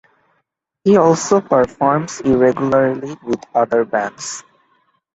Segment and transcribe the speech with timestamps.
[0.83, 4.43] He also performs irregularly with other bands.